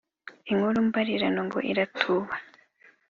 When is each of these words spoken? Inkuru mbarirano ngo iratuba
Inkuru 0.51 0.77
mbarirano 0.87 1.39
ngo 1.47 1.59
iratuba 1.71 2.33